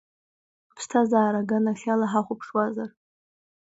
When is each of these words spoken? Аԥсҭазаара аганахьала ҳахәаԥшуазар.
Аԥсҭазаара 0.71 1.39
аганахьала 1.41 2.05
ҳахәаԥшуазар. 2.11 2.89